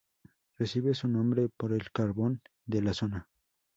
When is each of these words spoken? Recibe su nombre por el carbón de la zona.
Recibe 0.57 0.95
su 0.95 1.07
nombre 1.07 1.47
por 1.55 1.73
el 1.73 1.91
carbón 1.91 2.41
de 2.65 2.81
la 2.81 2.95
zona. 2.95 3.29